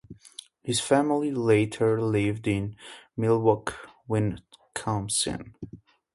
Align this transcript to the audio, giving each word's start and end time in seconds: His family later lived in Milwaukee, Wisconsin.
His 0.63 0.79
family 0.79 1.29
later 1.29 2.01
lived 2.01 2.47
in 2.47 2.75
Milwaukee, 3.15 3.75
Wisconsin. 4.07 5.53